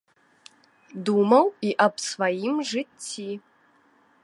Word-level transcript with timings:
Думаў 1.09 1.45
і 1.67 1.75
аб 1.85 1.95
сваім 2.09 2.55
жыцці. 2.73 3.29